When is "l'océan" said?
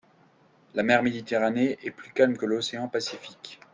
2.47-2.87